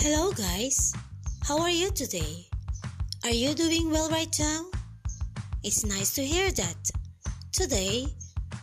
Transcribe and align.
Hello, 0.00 0.30
guys. 0.30 0.94
How 1.42 1.58
are 1.58 1.74
you 1.74 1.90
today? 1.90 2.46
Are 3.24 3.34
you 3.34 3.52
doing 3.52 3.90
well 3.90 4.08
right 4.08 4.32
now? 4.38 4.66
It's 5.64 5.84
nice 5.84 6.14
to 6.14 6.24
hear 6.24 6.52
that. 6.52 6.90
Today, 7.50 8.06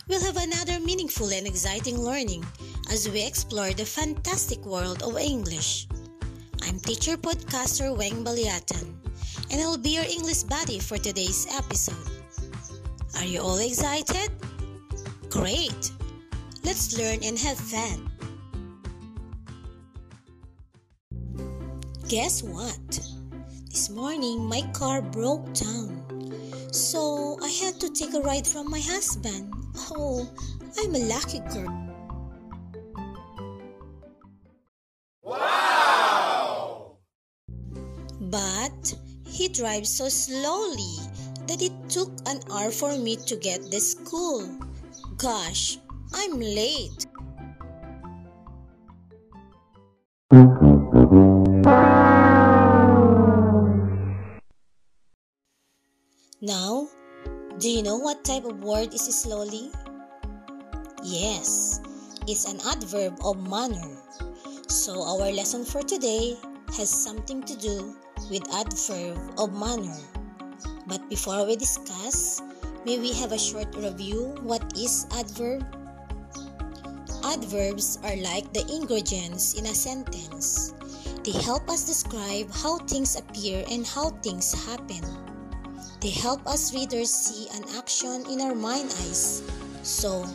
we'll 0.08 0.24
have 0.24 0.38
another 0.38 0.80
meaningful 0.80 1.28
and 1.28 1.46
exciting 1.46 2.00
learning 2.00 2.42
as 2.90 3.10
we 3.10 3.22
explore 3.22 3.74
the 3.74 3.84
fantastic 3.84 4.64
world 4.64 5.02
of 5.02 5.18
English. 5.18 5.86
I'm 6.62 6.80
teacher 6.80 7.18
podcaster 7.18 7.94
Wang 7.94 8.24
Baliatan, 8.24 8.96
and 9.52 9.60
I'll 9.60 9.76
be 9.76 9.90
your 9.90 10.08
English 10.08 10.44
buddy 10.44 10.78
for 10.78 10.96
today's 10.96 11.46
episode. 11.52 12.08
Are 13.18 13.28
you 13.28 13.40
all 13.42 13.58
excited? 13.58 14.32
Great! 15.28 15.92
Let's 16.64 16.96
learn 16.96 17.20
and 17.22 17.38
have 17.38 17.60
fun. 17.60 18.15
Guess 22.08 22.44
what? 22.44 23.00
This 23.66 23.90
morning 23.90 24.44
my 24.44 24.62
car 24.72 25.02
broke 25.02 25.52
down. 25.54 26.06
So 26.70 27.36
I 27.42 27.48
had 27.48 27.80
to 27.80 27.90
take 27.90 28.14
a 28.14 28.20
ride 28.20 28.46
from 28.46 28.70
my 28.70 28.78
husband. 28.78 29.52
Oh, 29.90 30.30
I'm 30.78 30.94
a 30.94 31.00
lucky 31.00 31.40
girl. 31.50 31.66
Wow! 35.24 36.98
But 38.20 38.94
he 39.26 39.48
drives 39.48 39.90
so 39.92 40.08
slowly 40.08 40.94
that 41.48 41.60
it 41.60 41.72
took 41.88 42.12
an 42.26 42.38
hour 42.52 42.70
for 42.70 42.96
me 42.96 43.16
to 43.26 43.34
get 43.34 43.62
to 43.72 43.80
school. 43.80 44.48
Gosh, 45.16 45.78
I'm 46.14 46.38
late. 46.38 47.04
Now, 56.46 56.86
do 57.58 57.68
you 57.68 57.82
know 57.82 57.96
what 57.98 58.22
type 58.22 58.44
of 58.44 58.62
word 58.62 58.94
is 58.94 59.02
slowly? 59.02 59.72
Yes, 61.02 61.80
it's 62.28 62.46
an 62.46 62.62
adverb 62.70 63.18
of 63.24 63.42
manner. 63.50 63.98
So 64.68 64.94
our 65.02 65.34
lesson 65.34 65.64
for 65.64 65.82
today 65.82 66.38
has 66.78 66.88
something 66.88 67.42
to 67.42 67.56
do 67.58 67.96
with 68.30 68.46
adverb 68.54 69.18
of 69.42 69.58
manner. 69.58 69.98
But 70.86 71.10
before 71.10 71.44
we 71.44 71.56
discuss, 71.56 72.40
may 72.86 73.00
we 73.00 73.12
have 73.14 73.32
a 73.32 73.42
short 73.42 73.74
review 73.74 74.38
what 74.46 74.62
is 74.78 75.10
adverb? 75.18 75.66
Adverbs 77.26 77.98
are 78.04 78.14
like 78.22 78.54
the 78.54 78.62
ingredients 78.70 79.58
in 79.58 79.66
a 79.66 79.74
sentence. 79.74 80.74
They 81.24 81.34
help 81.42 81.68
us 81.68 81.90
describe 81.90 82.54
how 82.54 82.78
things 82.86 83.18
appear 83.18 83.64
and 83.68 83.84
how 83.84 84.10
things 84.22 84.54
happen. 84.54 85.25
They 86.00 86.10
help 86.10 86.46
us 86.46 86.74
readers 86.74 87.08
see 87.08 87.48
an 87.56 87.64
action 87.76 88.24
in 88.28 88.40
our 88.42 88.54
mind 88.54 88.92
eyes. 89.00 89.42
So, 89.82 90.26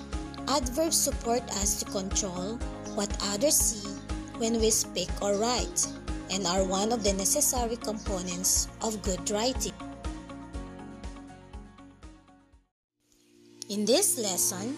adverbs 0.47 0.97
support 0.97 1.43
us 1.61 1.79
to 1.79 1.85
control 1.85 2.57
what 2.95 3.13
others 3.29 3.55
see 3.55 3.93
when 4.37 4.59
we 4.59 4.71
speak 4.71 5.09
or 5.21 5.37
write 5.37 5.85
and 6.31 6.47
are 6.47 6.63
one 6.63 6.91
of 6.91 7.03
the 7.03 7.13
necessary 7.13 7.77
components 7.77 8.69
of 8.81 9.01
good 9.03 9.29
writing. 9.29 9.73
In 13.69 13.85
this 13.85 14.17
lesson, 14.17 14.73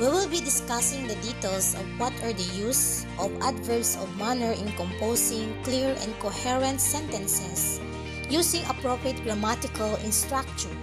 we 0.00 0.06
will 0.06 0.28
be 0.28 0.40
discussing 0.40 1.06
the 1.06 1.16
details 1.22 1.74
of 1.74 1.86
what 1.98 2.12
are 2.22 2.32
the 2.32 2.50
use 2.58 3.06
of 3.18 3.30
adverbs 3.40 3.96
of 3.96 4.10
manner 4.18 4.52
in 4.52 4.72
composing 4.72 5.54
clear 5.62 5.96
and 6.02 6.12
coherent 6.18 6.80
sentences 6.80 7.80
using 8.28 8.64
appropriate 8.66 9.22
grammatical 9.22 9.96
structure. 10.10 10.76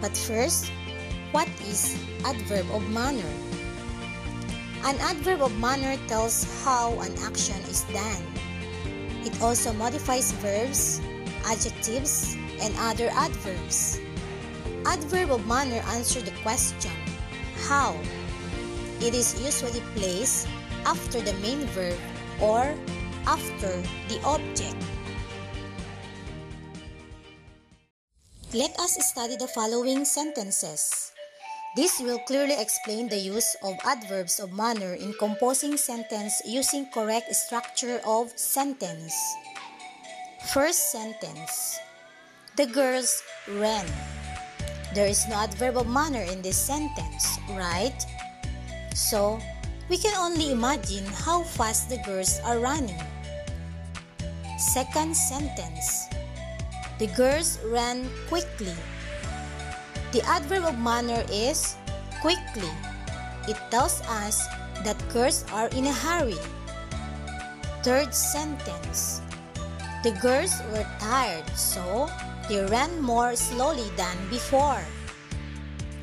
But 0.00 0.16
first, 0.16 0.70
what 1.32 1.48
is 1.68 1.96
adverb 2.24 2.66
of 2.72 2.88
manner? 2.90 3.30
An 4.84 4.96
adverb 4.98 5.42
of 5.42 5.56
manner 5.60 5.96
tells 6.08 6.48
how 6.64 6.98
an 7.00 7.14
action 7.22 7.60
is 7.68 7.82
done. 7.92 8.24
It 9.24 9.40
also 9.42 9.72
modifies 9.74 10.32
verbs, 10.40 11.00
adjectives, 11.44 12.36
and 12.60 12.74
other 12.78 13.10
adverbs. 13.12 14.00
Adverb 14.86 15.30
of 15.30 15.46
manner 15.46 15.84
answer 15.92 16.20
the 16.20 16.32
question, 16.42 16.96
how? 17.68 17.94
It 19.00 19.14
is 19.14 19.36
usually 19.44 19.84
placed 19.94 20.48
after 20.84 21.20
the 21.20 21.34
main 21.44 21.60
verb 21.76 21.98
or 22.40 22.74
after 23.26 23.82
the 24.08 24.20
object. 24.24 24.76
Let 28.50 28.74
us 28.82 28.98
study 29.06 29.36
the 29.38 29.46
following 29.46 30.04
sentences. 30.04 31.12
This 31.76 32.02
will 32.02 32.18
clearly 32.26 32.58
explain 32.58 33.06
the 33.06 33.16
use 33.16 33.54
of 33.62 33.78
adverbs 33.86 34.40
of 34.42 34.50
manner 34.50 34.98
in 34.98 35.14
composing 35.22 35.76
sentence 35.76 36.42
using 36.44 36.90
correct 36.90 37.30
structure 37.30 38.02
of 38.04 38.34
sentence. 38.34 39.14
First 40.50 40.90
sentence. 40.90 41.78
The 42.56 42.66
girls 42.66 43.22
ran. 43.54 43.86
There 44.98 45.06
is 45.06 45.28
no 45.28 45.36
adverb 45.46 45.76
of 45.76 45.86
manner 45.86 46.26
in 46.26 46.42
this 46.42 46.58
sentence, 46.58 47.38
right? 47.54 47.94
So, 48.96 49.38
we 49.88 49.96
can 49.96 50.18
only 50.18 50.50
imagine 50.50 51.06
how 51.06 51.44
fast 51.54 51.88
the 51.88 52.02
girls 52.02 52.42
are 52.42 52.58
running. 52.58 52.98
Second 54.58 55.14
sentence. 55.14 56.09
The 57.00 57.08
girls 57.16 57.56
ran 57.64 58.04
quickly. 58.28 58.76
The 60.12 60.20
adverb 60.28 60.68
of 60.68 60.76
manner 60.76 61.24
is 61.32 61.80
quickly. 62.20 62.68
It 63.48 63.56
tells 63.72 64.04
us 64.04 64.44
that 64.84 65.00
girls 65.08 65.48
are 65.48 65.72
in 65.72 65.88
a 65.88 65.96
hurry. 65.96 66.36
Third 67.80 68.12
sentence. 68.12 69.24
The 70.04 70.12
girls 70.20 70.52
were 70.76 70.84
tired, 71.00 71.48
so 71.56 72.04
they 72.52 72.60
ran 72.68 73.00
more 73.00 73.32
slowly 73.32 73.88
than 73.96 74.20
before. 74.28 74.84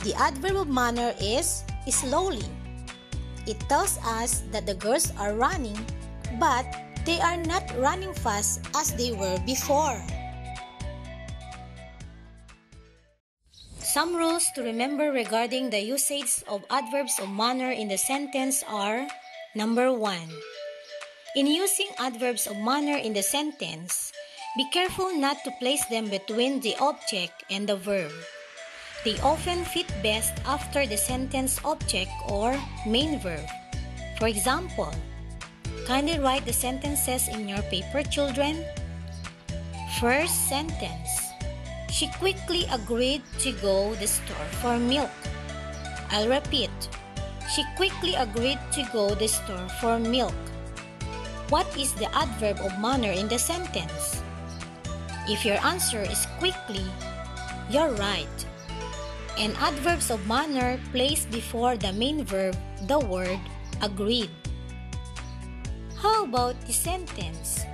The 0.02 0.18
adverb 0.18 0.66
of 0.66 0.68
manner 0.68 1.14
is 1.22 1.62
slowly. 1.94 2.50
It 3.46 3.62
tells 3.70 4.02
us 4.02 4.42
that 4.50 4.66
the 4.66 4.74
girls 4.74 5.14
are 5.22 5.38
running, 5.38 5.78
but 6.42 6.66
they 7.06 7.22
are 7.22 7.38
not 7.38 7.70
running 7.78 8.18
fast 8.18 8.66
as 8.74 8.98
they 8.98 9.14
were 9.14 9.38
before. 9.46 10.02
Some 13.98 14.14
rules 14.14 14.54
to 14.54 14.62
remember 14.62 15.10
regarding 15.10 15.72
the 15.72 15.82
usage 15.82 16.46
of 16.46 16.62
adverbs 16.70 17.18
of 17.18 17.34
manner 17.34 17.74
in 17.74 17.88
the 17.90 17.98
sentence 17.98 18.62
are 18.70 19.10
Number 19.56 19.92
1. 19.92 20.22
In 21.36 21.48
using 21.48 21.90
adverbs 21.98 22.46
of 22.46 22.62
manner 22.62 23.02
in 23.02 23.18
the 23.18 23.26
sentence, 23.26 24.14
be 24.56 24.70
careful 24.70 25.18
not 25.18 25.42
to 25.46 25.58
place 25.58 25.84
them 25.90 26.14
between 26.14 26.62
the 26.62 26.78
object 26.78 27.42
and 27.50 27.66
the 27.66 27.76
verb. 27.76 28.14
They 29.04 29.18
often 29.26 29.66
fit 29.66 29.90
best 30.06 30.38
after 30.46 30.86
the 30.86 31.02
sentence 31.02 31.58
object 31.66 32.14
or 32.30 32.54
main 32.86 33.18
verb. 33.18 33.50
For 34.22 34.28
example, 34.28 34.94
kindly 35.90 36.22
write 36.22 36.46
the 36.46 36.54
sentences 36.54 37.28
in 37.34 37.50
your 37.50 37.66
paper, 37.74 38.06
children. 38.06 38.62
First 39.98 40.38
sentence 40.46 41.27
she 41.90 42.08
quickly 42.20 42.66
agreed 42.72 43.22
to 43.40 43.52
go 43.64 43.96
the 43.96 44.08
store 44.08 44.50
for 44.62 44.78
milk. 44.78 45.12
I'll 46.12 46.30
repeat. 46.30 46.72
She 47.54 47.64
quickly 47.76 48.16
agreed 48.16 48.60
to 48.74 48.84
go 48.92 49.16
the 49.16 49.28
store 49.28 49.68
for 49.80 50.00
milk. 50.00 50.36
What 51.50 51.68
is 51.78 51.94
the 51.94 52.12
adverb 52.16 52.60
of 52.60 52.80
manner 52.80 53.12
in 53.12 53.28
the 53.28 53.40
sentence? 53.40 54.22
If 55.28 55.44
your 55.44 55.60
answer 55.64 56.02
is 56.02 56.28
quickly, 56.40 56.84
you're 57.70 57.92
right. 57.96 58.38
And 59.38 59.56
adverbs 59.60 60.10
of 60.10 60.26
manner 60.28 60.80
placed 60.92 61.30
before 61.32 61.78
the 61.78 61.94
main 61.94 62.24
verb, 62.24 62.56
the 62.88 63.00
word 63.00 63.40
agreed. 63.82 64.32
How 66.00 66.24
about 66.24 66.56
the 66.66 66.74
sentence? 66.74 67.67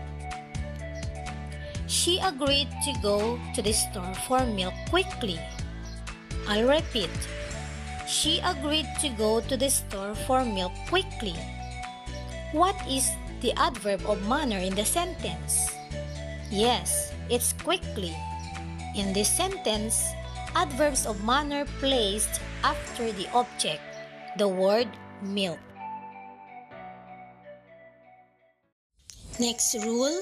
She 1.94 2.18
agreed 2.18 2.74
to 2.90 2.92
go 3.06 3.38
to 3.54 3.62
the 3.62 3.72
store 3.72 4.18
for 4.26 4.42
milk 4.50 4.74
quickly. 4.90 5.38
I'll 6.50 6.66
repeat. 6.66 7.14
She 8.10 8.42
agreed 8.42 8.90
to 9.06 9.14
go 9.14 9.42
to 9.46 9.56
the 9.56 9.70
store 9.70 10.18
for 10.26 10.44
milk 10.44 10.74
quickly. 10.90 11.38
What 12.52 12.74
is 12.90 13.06
the 13.46 13.54
adverb 13.62 14.02
of 14.10 14.26
manner 14.28 14.58
in 14.58 14.74
the 14.74 14.84
sentence? 14.84 15.70
Yes, 16.50 17.14
it's 17.30 17.54
quickly. 17.62 18.18
In 18.98 19.14
this 19.14 19.30
sentence, 19.30 20.02
adverbs 20.58 21.06
of 21.06 21.24
manner 21.24 21.64
placed 21.78 22.42
after 22.64 23.14
the 23.14 23.30
object, 23.38 23.86
the 24.42 24.50
word 24.50 24.90
milk. 25.22 25.62
Next 29.38 29.78
rule 29.86 30.18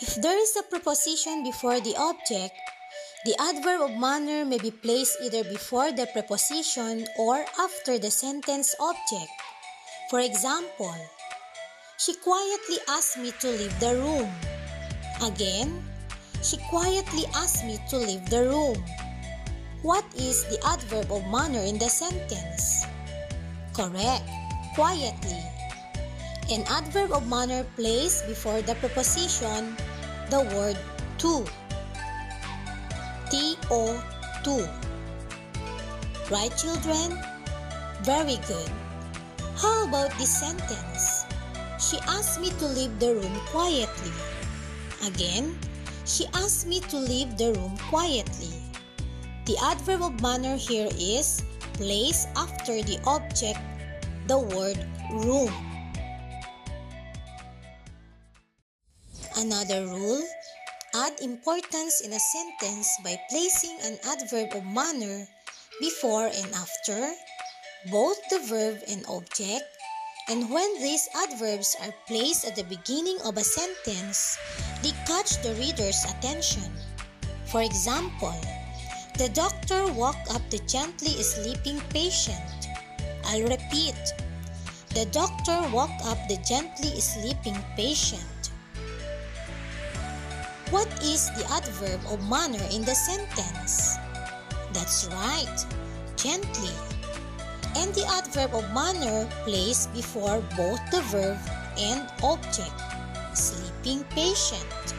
If 0.00 0.16
there 0.20 0.36
is 0.36 0.56
a 0.56 0.66
preposition 0.66 1.44
before 1.44 1.78
the 1.78 1.94
object, 1.94 2.58
the 3.24 3.38
adverb 3.38 3.80
of 3.80 3.96
manner 3.96 4.44
may 4.44 4.58
be 4.58 4.72
placed 4.72 5.22
either 5.22 5.44
before 5.44 5.92
the 5.92 6.10
preposition 6.10 7.06
or 7.16 7.46
after 7.60 7.98
the 7.98 8.10
sentence 8.10 8.74
object. 8.80 9.30
For 10.10 10.18
example, 10.18 10.98
she 11.96 12.14
quietly 12.18 12.78
asked 12.88 13.18
me 13.18 13.30
to 13.38 13.48
leave 13.54 13.78
the 13.78 13.94
room. 13.94 14.30
Again, 15.22 15.86
she 16.42 16.58
quietly 16.68 17.30
asked 17.32 17.64
me 17.64 17.78
to 17.90 17.96
leave 17.96 18.28
the 18.28 18.50
room. 18.50 18.82
What 19.82 20.04
is 20.18 20.42
the 20.50 20.58
adverb 20.66 21.06
of 21.12 21.22
manner 21.30 21.62
in 21.62 21.78
the 21.78 21.88
sentence? 21.88 22.82
Correct, 23.72 24.26
quietly. 24.74 25.53
An 26.50 26.62
adverb 26.68 27.12
of 27.12 27.26
manner 27.26 27.64
placed 27.74 28.28
before 28.28 28.60
the 28.60 28.74
preposition 28.76 29.76
the 30.28 30.44
word 30.52 30.76
to. 31.18 31.44
T-O, 33.30 33.96
to. 34.44 34.68
Right, 36.30 36.52
children? 36.56 37.16
Very 38.02 38.36
good. 38.44 38.68
How 39.56 39.88
about 39.88 40.12
this 40.18 40.28
sentence? 40.28 41.24
She 41.80 41.96
asked 42.04 42.40
me 42.40 42.52
to 42.60 42.66
leave 42.66 42.98
the 43.00 43.14
room 43.16 43.36
quietly. 43.48 44.12
Again, 45.06 45.56
she 46.04 46.26
asked 46.34 46.66
me 46.66 46.80
to 46.92 46.96
leave 46.96 47.38
the 47.38 47.54
room 47.56 47.78
quietly. 47.88 48.52
The 49.46 49.56
adverb 49.64 50.02
of 50.02 50.20
manner 50.20 50.56
here 50.56 50.88
is 50.92 51.42
placed 51.72 52.28
after 52.36 52.82
the 52.82 53.00
object, 53.06 53.60
the 54.26 54.38
word 54.38 54.76
room. 55.24 55.73
Another 59.36 59.86
rule, 59.86 60.22
add 60.94 61.20
importance 61.20 62.00
in 62.00 62.12
a 62.12 62.20
sentence 62.20 62.88
by 63.02 63.18
placing 63.28 63.76
an 63.82 63.98
adverb 64.06 64.54
of 64.54 64.64
manner 64.64 65.26
before 65.80 66.26
and 66.26 66.54
after 66.54 67.12
both 67.90 68.16
the 68.30 68.38
verb 68.46 68.78
and 68.88 69.04
object 69.08 69.64
and 70.26 70.48
when 70.48 70.72
these 70.80 71.06
adverbs 71.14 71.76
are 71.82 71.92
placed 72.06 72.46
at 72.46 72.56
the 72.56 72.64
beginning 72.64 73.18
of 73.26 73.36
a 73.36 73.44
sentence, 73.44 74.38
they 74.82 74.92
catch 75.04 75.36
the 75.42 75.52
reader's 75.60 76.02
attention. 76.08 76.72
For 77.44 77.60
example, 77.60 78.34
the 79.18 79.28
doctor 79.28 79.92
woke 79.92 80.24
up 80.30 80.40
the 80.48 80.64
gently 80.66 81.20
sleeping 81.22 81.78
patient. 81.90 82.72
I'll 83.26 83.44
repeat. 83.44 84.00
The 84.94 85.04
doctor 85.12 85.60
woke 85.68 86.00
up 86.04 86.18
the 86.26 86.40
gently 86.40 86.98
sleeping 87.00 87.60
patient. 87.76 88.33
What 90.74 90.90
is 91.06 91.30
the 91.38 91.46
adverb 91.54 92.02
of 92.10 92.18
manner 92.28 92.66
in 92.74 92.82
the 92.82 92.98
sentence? 92.98 93.94
That's 94.74 95.06
right, 95.06 95.58
gently 96.18 96.74
and 97.76 97.94
the 97.94 98.06
adverb 98.06 98.54
of 98.54 98.66
manner 98.74 99.30
placed 99.42 99.92
before 99.94 100.42
both 100.56 100.82
the 100.90 101.02
verb 101.14 101.38
and 101.78 102.06
object, 102.22 102.74
sleeping 103.34 104.02
patient. 104.10 104.94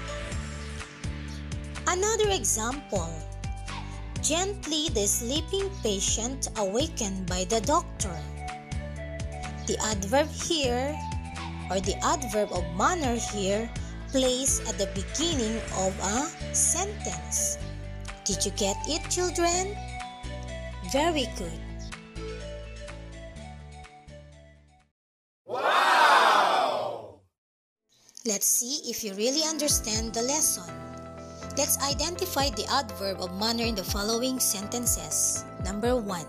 Another 1.88 2.30
example, 2.32 3.12
gently 4.22 4.88
the 4.96 5.08
sleeping 5.08 5.70
patient 5.84 6.50
awakened 6.58 7.28
by 7.28 7.46
the 7.46 7.62
doctor. 7.62 8.16
The 9.68 9.78
adverb 9.84 10.30
here 10.32 10.96
or 11.70 11.80
the 11.80 12.00
adverb 12.04 12.52
of 12.52 12.64
manner 12.76 13.16
here 13.16 13.70
placed 14.12 14.68
at 14.68 14.78
the 14.78 14.88
beginning 14.94 15.58
of 15.78 15.94
a 16.00 16.28
sentence. 16.56 17.58
Did 18.26 18.46
you 18.46 18.52
get 18.58 18.78
it, 18.88 19.02
children? 19.10 19.78
Very 20.92 21.28
good. 21.38 21.60
Let's 28.26 28.48
see 28.48 28.82
if 28.90 29.04
you 29.04 29.14
really 29.14 29.44
understand 29.48 30.16
the 30.16 30.24
lesson. 30.24 30.66
Let's 31.58 31.78
identify 31.78 32.50
the 32.50 32.66
adverb 32.74 33.22
of 33.22 33.38
manner 33.40 33.64
in 33.64 33.76
the 33.76 33.84
following 33.84 34.40
sentences. 34.40 35.46
Number 35.64 35.96
1. 35.96 36.26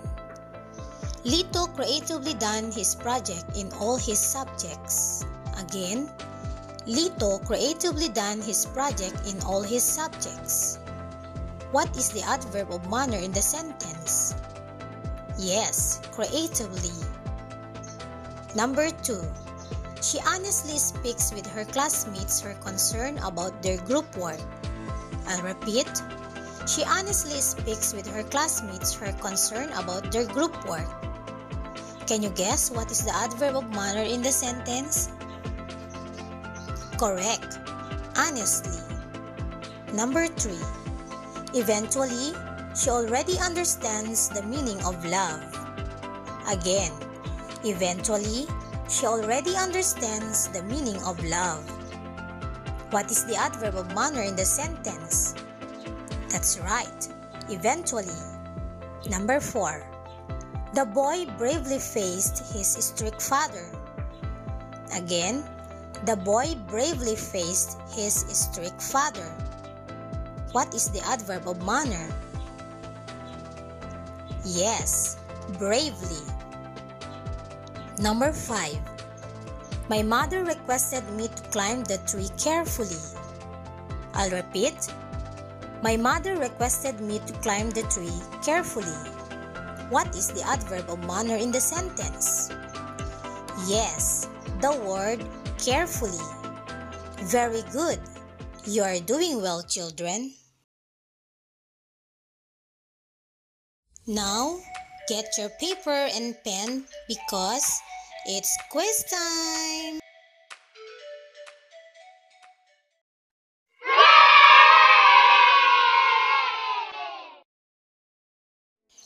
Lito 1.25 1.67
creatively 1.75 2.35
done 2.35 2.71
his 2.71 2.95
project 2.95 3.57
in 3.57 3.73
all 3.81 3.97
his 3.97 4.21
subjects. 4.21 5.25
Again, 5.59 6.13
Lito 6.87 7.45
creatively 7.45 8.09
done 8.09 8.41
his 8.41 8.65
project 8.67 9.27
in 9.27 9.35
all 9.43 9.61
his 9.61 9.83
subjects. 9.83 10.79
What 11.73 11.91
is 11.97 12.11
the 12.11 12.23
adverb 12.23 12.71
of 12.71 12.89
manner 12.89 13.19
in 13.19 13.33
the 13.33 13.43
sentence? 13.43 14.35
Yes, 15.37 16.01
creatively. 16.13 16.95
Number 18.55 18.89
2. 19.03 19.21
She 20.01 20.21
honestly 20.31 20.79
speaks 20.79 21.35
with 21.35 21.47
her 21.51 21.65
classmates 21.65 22.41
her 22.41 22.55
concern 22.63 23.19
about 23.19 23.63
their 23.63 23.79
group 23.83 24.07
work. 24.17 24.39
I'll 25.27 25.43
repeat. 25.43 25.91
She 26.71 26.85
honestly 26.87 27.41
speaks 27.43 27.93
with 27.95 28.07
her 28.15 28.23
classmates 28.23 28.95
her 28.95 29.11
concern 29.19 29.71
about 29.75 30.13
their 30.13 30.27
group 30.27 30.55
work. 30.69 30.87
Can 32.07 32.23
you 32.23 32.31
guess 32.31 32.71
what 32.71 32.93
is 32.93 33.05
the 33.05 33.15
adverb 33.15 33.57
of 33.57 33.75
manner 33.75 34.07
in 34.07 34.23
the 34.23 34.31
sentence? 34.31 35.11
Correct. 36.99 37.59
Honestly. 38.17 38.81
Number 39.93 40.27
3. 40.27 40.57
Eventually, 41.55 42.33
she 42.75 42.91
already 42.91 43.39
understands 43.39 44.29
the 44.29 44.43
meaning 44.43 44.83
of 44.85 45.05
love. 45.05 45.45
Again, 46.49 46.93
eventually, 47.65 48.47
she 48.89 49.07
already 49.07 49.57
understands 49.57 50.49
the 50.49 50.63
meaning 50.65 51.03
of 51.05 51.23
love. 51.25 51.65
What 52.91 53.11
is 53.11 53.25
the 53.27 53.37
adverb 53.37 53.75
of 53.77 53.95
manner 53.95 54.23
in 54.23 54.37
the 54.37 54.45
sentence? 54.45 55.35
That's 56.31 56.59
right, 56.61 57.09
eventually. 57.49 58.17
Number 59.11 59.41
4. 59.41 59.85
The 60.75 60.85
boy 60.85 61.27
bravely 61.39 61.79
faced 61.79 62.53
his 62.53 62.69
strict 62.69 63.23
father. 63.23 63.65
Again, 64.95 65.43
the 66.07 66.17
boy 66.17 66.55
bravely 66.69 67.17
faced 67.17 67.79
his 67.91 68.15
strict 68.31 68.81
father. 68.81 69.27
What 70.53 70.73
is 70.73 70.89
the 70.89 71.03
adverb 71.05 71.49
of 71.49 71.67
manner? 71.67 72.09
Yes, 74.45 75.19
bravely. 75.59 76.23
Number 77.99 78.33
5. 78.33 78.79
My 79.89 80.03
mother 80.03 80.45
requested 80.45 81.03
me 81.11 81.27
to 81.27 81.43
climb 81.51 81.83
the 81.83 81.99
tree 82.07 82.31
carefully. 82.39 83.03
I'll 84.15 84.31
repeat. 84.31 84.79
My 85.83 85.97
mother 85.97 86.37
requested 86.37 87.01
me 87.01 87.19
to 87.27 87.33
climb 87.43 87.71
the 87.71 87.83
tree 87.91 88.15
carefully. 88.45 88.97
What 89.91 90.15
is 90.15 90.29
the 90.29 90.43
adverb 90.47 90.89
of 90.89 91.05
manner 91.05 91.37
in 91.37 91.51
the 91.51 91.61
sentence? 91.61 92.51
Yes, 93.67 94.29
the 94.61 94.73
word 94.87 95.25
carefully. 95.59 96.25
Very 97.25 97.63
good. 97.73 97.99
You 98.67 98.83
are 98.83 98.99
doing 99.01 99.41
well, 99.41 99.63
children. 99.63 100.35
Now, 104.07 104.59
get 105.09 105.27
your 105.39 105.51
paper 105.59 106.09
and 106.15 106.37
pen 106.45 106.85
because 107.09 107.81
it's 108.27 108.57
quiz 108.71 109.05
time! 109.11 110.01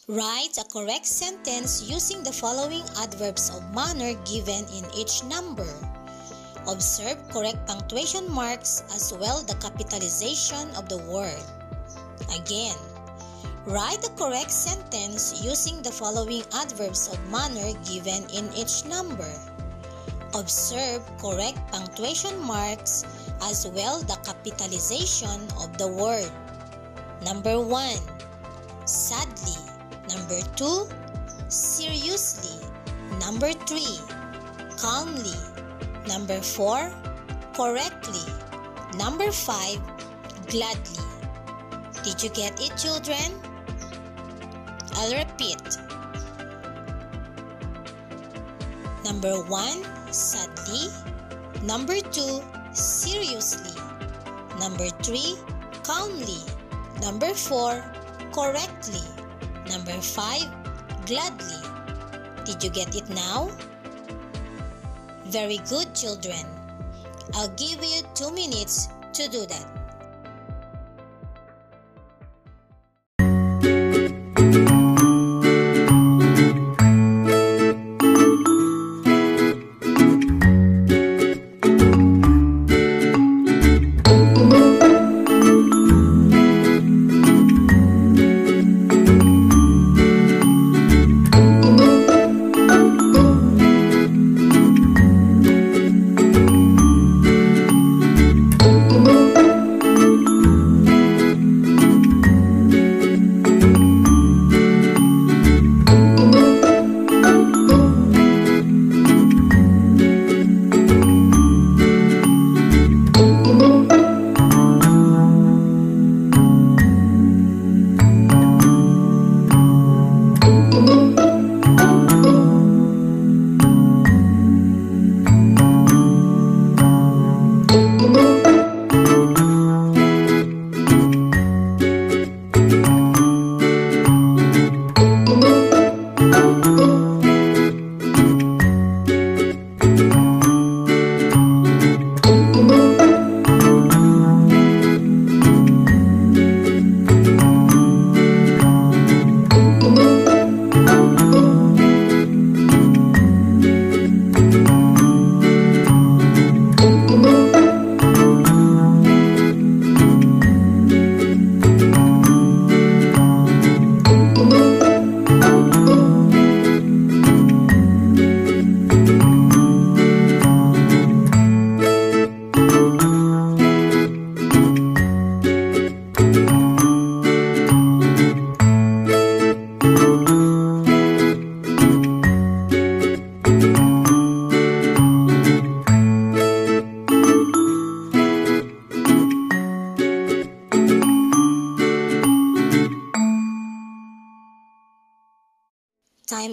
Write 0.08 0.58
a 0.58 0.64
correct 0.72 1.06
sentence 1.06 1.88
using 1.88 2.24
the 2.24 2.32
following 2.32 2.82
adverbs 2.98 3.48
of 3.54 3.62
manner 3.72 4.18
given 4.24 4.64
in 4.74 4.84
each 4.96 5.22
number. 5.24 5.68
Observe 6.68 7.16
correct 7.30 7.66
punctuation 7.66 8.30
marks 8.30 8.84
as 8.94 9.12
well 9.12 9.42
the 9.42 9.54
capitalization 9.56 10.70
of 10.76 10.88
the 10.88 10.98
word. 10.98 11.42
Again, 12.36 12.76
Write 13.66 14.00
the 14.00 14.08
correct 14.16 14.50
sentence 14.50 15.44
using 15.44 15.82
the 15.82 15.92
following 15.92 16.42
adverbs 16.54 17.12
of 17.12 17.20
manner 17.30 17.76
given 17.84 18.24
in 18.32 18.48
each 18.56 18.86
number. 18.86 19.30
Observe 20.32 21.04
correct 21.20 21.60
punctuation 21.70 22.40
marks 22.40 23.04
as 23.42 23.68
well 23.68 24.00
the 24.00 24.16
capitalization 24.24 25.44
of 25.60 25.76
the 25.76 25.86
word. 25.86 26.32
Number 27.22 27.60
1. 27.60 28.00
Sadly. 28.86 29.60
Number 30.08 30.40
2. 30.56 30.88
Seriously. 31.48 32.64
Number 33.20 33.52
3. 33.52 33.84
Calmly. 34.80 35.36
Number 36.06 36.40
4. 36.40 36.90
correctly. 37.54 38.24
Number 38.96 39.30
5, 39.30 39.78
gladly. 40.48 41.04
Did 42.02 42.22
you 42.22 42.30
get 42.30 42.60
it, 42.60 42.72
children? 42.76 43.36
I'll 44.96 45.12
repeat. 45.12 45.60
Number 49.04 49.42
1, 49.44 50.12
sadly. 50.12 50.88
Number 51.62 52.00
2, 52.00 52.40
seriously. 52.72 53.76
Number 54.58 54.88
3, 55.02 55.36
calmly. 55.82 56.40
Number 57.02 57.34
4, 57.34 57.84
correctly. 58.32 59.04
Number 59.68 60.00
5, 60.00 61.06
gladly. 61.06 61.60
Did 62.44 62.64
you 62.64 62.70
get 62.70 62.96
it 62.96 63.08
now? 63.10 63.50
Very 65.30 65.58
good, 65.68 65.94
children. 65.94 66.44
I'll 67.34 67.54
give 67.54 67.84
you 67.84 68.02
two 68.14 68.32
minutes 68.32 68.88
to 69.12 69.28
do 69.28 69.46
that. 69.46 69.64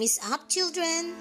Is 0.07 0.23
up, 0.31 0.47
children. 0.47 1.19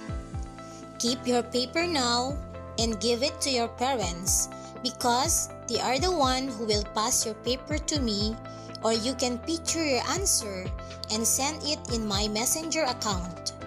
Keep 1.02 1.26
your 1.26 1.42
paper 1.42 1.90
now 1.90 2.38
and 2.78 2.94
give 3.02 3.26
it 3.26 3.34
to 3.42 3.50
your 3.50 3.66
parents 3.66 4.46
because 4.78 5.50
they 5.66 5.82
are 5.82 5.98
the 5.98 6.14
one 6.14 6.46
who 6.46 6.70
will 6.70 6.86
pass 6.94 7.26
your 7.26 7.34
paper 7.42 7.82
to 7.82 7.98
me 7.98 8.38
or 8.86 8.94
you 8.94 9.18
can 9.18 9.42
picture 9.42 9.82
your 9.82 10.06
answer 10.14 10.70
and 11.10 11.26
send 11.26 11.66
it 11.66 11.82
in 11.90 12.06
my 12.06 12.30
messenger 12.30 12.86
account. 12.86 13.58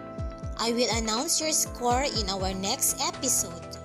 I 0.56 0.72
will 0.72 0.88
announce 0.96 1.44
your 1.44 1.52
score 1.52 2.08
in 2.08 2.32
our 2.32 2.56
next 2.56 3.04
episode. 3.04 3.76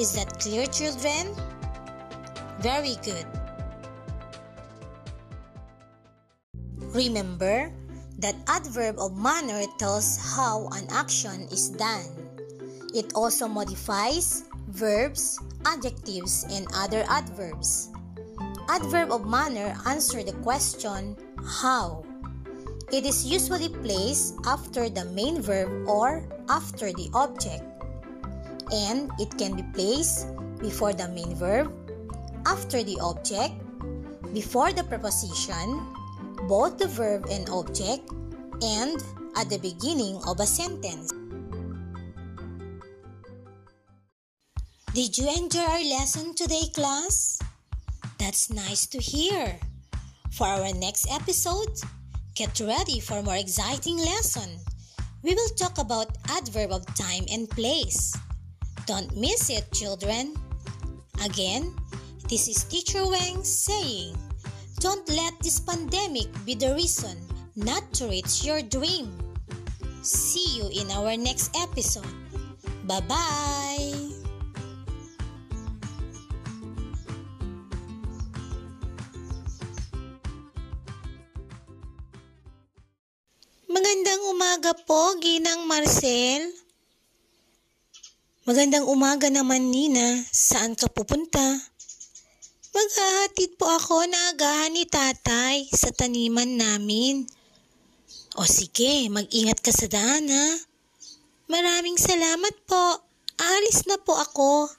Is 0.00 0.16
that 0.16 0.40
clear, 0.40 0.64
children? 0.64 1.36
Very 2.64 2.96
good. 3.04 3.28
Remember, 6.96 7.68
that 8.18 8.34
adverb 8.46 8.98
of 8.98 9.16
manner 9.16 9.62
tells 9.78 10.18
how 10.18 10.68
an 10.74 10.86
action 10.90 11.46
is 11.50 11.70
done. 11.70 12.06
It 12.94 13.12
also 13.14 13.46
modifies 13.46 14.44
verbs, 14.68 15.38
adjectives, 15.64 16.44
and 16.50 16.66
other 16.74 17.04
adverbs. 17.08 17.90
Adverb 18.68 19.12
of 19.12 19.26
manner 19.26 19.74
answer 19.86 20.22
the 20.22 20.34
question 20.44 21.16
how. 21.46 22.04
It 22.92 23.04
is 23.04 23.24
usually 23.24 23.68
placed 23.68 24.34
after 24.46 24.88
the 24.88 25.04
main 25.12 25.40
verb 25.40 25.86
or 25.86 26.24
after 26.48 26.92
the 26.92 27.10
object. 27.14 27.62
And 28.72 29.12
it 29.20 29.36
can 29.38 29.56
be 29.56 29.64
placed 29.72 30.28
before 30.58 30.92
the 30.92 31.08
main 31.08 31.34
verb, 31.36 31.72
after 32.44 32.82
the 32.82 32.98
object, 33.00 33.54
before 34.32 34.72
the 34.72 34.84
preposition, 34.84 35.80
both 36.48 36.78
the 36.78 36.88
verb 36.88 37.26
and 37.30 37.48
object, 37.50 38.08
and 38.64 39.04
at 39.36 39.50
the 39.50 39.58
beginning 39.58 40.18
of 40.26 40.40
a 40.40 40.46
sentence. 40.46 41.12
Did 44.94 45.16
you 45.16 45.28
enjoy 45.28 45.60
our 45.60 45.84
lesson 45.84 46.34
today, 46.34 46.72
class? 46.74 47.38
That's 48.18 48.50
nice 48.50 48.86
to 48.86 48.98
hear. 48.98 49.60
For 50.32 50.46
our 50.46 50.72
next 50.72 51.06
episode, 51.12 51.68
get 52.34 52.58
ready 52.58 52.98
for 52.98 53.18
a 53.18 53.22
more 53.22 53.36
exciting 53.36 53.98
lesson. 53.98 54.58
We 55.22 55.34
will 55.34 55.52
talk 55.54 55.78
about 55.78 56.16
adverb 56.30 56.72
of 56.72 56.86
time 56.96 57.26
and 57.30 57.48
place. 57.50 58.16
Don't 58.86 59.14
miss 59.14 59.50
it, 59.50 59.70
children. 59.72 60.34
Again, 61.22 61.76
this 62.28 62.48
is 62.48 62.64
Teacher 62.64 63.06
Wang 63.06 63.44
saying, 63.44 64.16
don't 64.78 65.06
let 65.10 65.34
this 65.42 65.58
pandemic 65.58 66.30
be 66.46 66.54
the 66.54 66.74
reason 66.74 67.18
not 67.58 67.82
to 67.98 68.06
reach 68.06 68.46
your 68.46 68.62
dream. 68.62 69.10
See 70.02 70.62
you 70.62 70.70
in 70.70 70.86
our 70.94 71.18
next 71.18 71.50
episode. 71.58 72.06
Bye 72.86 73.02
bye. 73.10 73.94
Magandang 83.68 84.22
umaga 84.30 84.72
po, 84.86 85.18
Ginang 85.18 85.66
Marcel. 85.66 86.54
Magandang 88.48 88.88
umaga 88.88 89.28
naman, 89.28 89.68
Nina. 89.68 90.24
Saan 90.32 90.72
ka 90.72 90.88
pupunta? 90.88 91.77
Maghahatid 92.78 93.58
po 93.58 93.66
ako 93.66 94.06
na 94.06 94.30
agahan 94.30 94.70
ni 94.70 94.86
tatay 94.86 95.66
sa 95.66 95.90
taniman 95.90 96.46
namin. 96.46 97.26
O 98.38 98.46
sige, 98.46 99.10
mag-ingat 99.10 99.58
ka 99.58 99.74
sa 99.74 99.90
daan 99.90 100.30
ha. 100.30 100.48
Maraming 101.50 101.98
salamat 101.98 102.54
po. 102.70 103.02
Alis 103.34 103.82
na 103.90 103.98
po 103.98 104.14
ako. 104.14 104.70